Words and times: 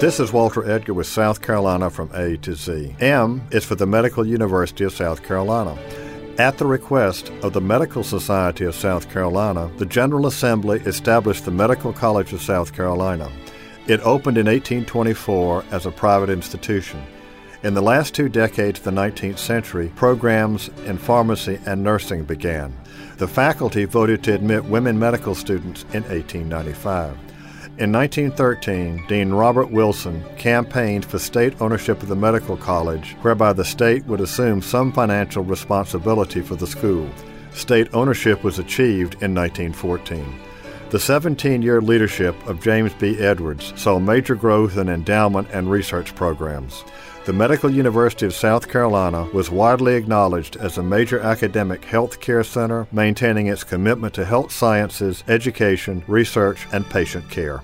This 0.00 0.20
is 0.20 0.32
Walter 0.32 0.70
Edgar 0.70 0.94
with 0.94 1.08
South 1.08 1.42
Carolina 1.42 1.90
from 1.90 2.08
A 2.14 2.36
to 2.36 2.54
Z. 2.54 2.94
M 3.00 3.42
is 3.50 3.64
for 3.64 3.74
the 3.74 3.84
Medical 3.84 4.24
University 4.24 4.84
of 4.84 4.92
South 4.92 5.24
Carolina. 5.24 5.76
At 6.38 6.56
the 6.56 6.66
request 6.66 7.32
of 7.42 7.52
the 7.52 7.60
Medical 7.60 8.04
Society 8.04 8.64
of 8.64 8.76
South 8.76 9.10
Carolina, 9.10 9.68
the 9.76 9.84
General 9.84 10.28
Assembly 10.28 10.78
established 10.86 11.44
the 11.44 11.50
Medical 11.50 11.92
College 11.92 12.32
of 12.32 12.40
South 12.40 12.72
Carolina. 12.72 13.28
It 13.88 13.98
opened 14.02 14.38
in 14.38 14.46
1824 14.46 15.64
as 15.72 15.84
a 15.84 15.90
private 15.90 16.30
institution. 16.30 17.02
In 17.64 17.74
the 17.74 17.82
last 17.82 18.14
two 18.14 18.28
decades 18.28 18.78
of 18.78 18.84
the 18.84 18.92
19th 18.92 19.38
century, 19.38 19.90
programs 19.96 20.68
in 20.86 20.96
pharmacy 20.96 21.58
and 21.66 21.82
nursing 21.82 22.22
began. 22.22 22.72
The 23.16 23.26
faculty 23.26 23.84
voted 23.84 24.22
to 24.22 24.34
admit 24.36 24.64
women 24.64 24.96
medical 24.96 25.34
students 25.34 25.82
in 25.92 26.04
1895. 26.04 27.18
In 27.78 27.92
1913, 27.92 29.04
Dean 29.06 29.30
Robert 29.30 29.70
Wilson 29.70 30.24
campaigned 30.36 31.04
for 31.04 31.20
state 31.20 31.54
ownership 31.62 32.02
of 32.02 32.08
the 32.08 32.16
medical 32.16 32.56
college, 32.56 33.12
whereby 33.22 33.52
the 33.52 33.64
state 33.64 34.04
would 34.06 34.20
assume 34.20 34.60
some 34.60 34.90
financial 34.90 35.44
responsibility 35.44 36.40
for 36.40 36.56
the 36.56 36.66
school. 36.66 37.08
State 37.52 37.88
ownership 37.94 38.42
was 38.42 38.58
achieved 38.58 39.22
in 39.22 39.32
1914. 39.32 40.24
The 40.90 40.98
17 40.98 41.60
year 41.60 41.82
leadership 41.82 42.34
of 42.46 42.62
James 42.62 42.94
B. 42.94 43.18
Edwards 43.18 43.74
saw 43.76 43.98
major 43.98 44.34
growth 44.34 44.78
in 44.78 44.88
endowment 44.88 45.46
and 45.52 45.70
research 45.70 46.14
programs. 46.14 46.82
The 47.26 47.32
Medical 47.34 47.68
University 47.70 48.24
of 48.24 48.32
South 48.32 48.70
Carolina 48.70 49.24
was 49.34 49.50
widely 49.50 49.96
acknowledged 49.96 50.56
as 50.56 50.78
a 50.78 50.82
major 50.82 51.20
academic 51.20 51.84
health 51.84 52.20
care 52.20 52.42
center, 52.42 52.86
maintaining 52.90 53.48
its 53.48 53.64
commitment 53.64 54.14
to 54.14 54.24
health 54.24 54.50
sciences, 54.50 55.24
education, 55.28 56.02
research, 56.06 56.66
and 56.72 56.88
patient 56.88 57.28
care. 57.28 57.62